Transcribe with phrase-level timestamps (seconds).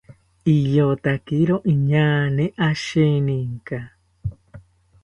[0.55, 3.79] Iyotakiro inaañe asheninka